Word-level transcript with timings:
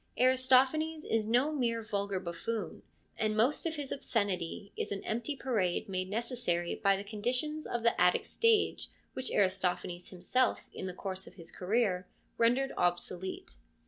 Aristo 0.19 0.55
phanes 0.65 1.05
is 1.05 1.27
no 1.27 1.51
mere 1.53 1.83
vulgar 1.83 2.19
buffoon, 2.19 2.81
and 3.19 3.37
most 3.37 3.67
of 3.67 3.75
his 3.75 3.91
obscenity 3.91 4.71
is 4.75 4.91
an 4.91 5.03
empty 5.03 5.35
parade 5.35 5.87
made 5.87 6.09
necessary 6.09 6.73
by 6.73 6.95
the 6.97 7.03
conditions 7.03 7.67
of 7.67 7.83
the 7.83 8.01
Attic 8.01 8.25
stage 8.25 8.89
which 9.13 9.29
Aristophanes 9.29 10.09
himself 10.09 10.67
in 10.73 10.87
the 10.87 10.95
course 10.95 11.27
of 11.27 11.35
his 11.35 11.51
career 11.51 12.07
rendered 12.39 12.71
obsolete. 12.77 13.57